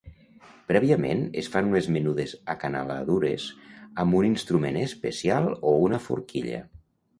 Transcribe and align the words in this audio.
Prèviament 0.69 1.19
es 1.41 1.49
fan 1.55 1.69
unes 1.73 1.89
menudes 1.97 2.33
acanaladures 2.55 3.47
amb 4.05 4.19
un 4.23 4.31
instrument 4.33 4.83
especial 4.87 5.53
o 5.53 5.77
una 5.87 6.03
forquilla. 6.11 6.67